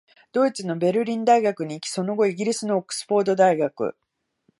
[0.31, 3.95] ドイツのベルリン大学に行き、その後、イギリスのオックスフォード大学、